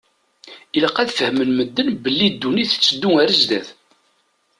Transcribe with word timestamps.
Ilaq 0.75 0.97
ad 1.01 1.09
fehmen 1.17 1.49
medden 1.57 1.89
belli 2.03 2.27
ddunit 2.33 2.69
tetteddu 2.71 3.09
ar 3.21 3.29
zdat. 3.41 3.67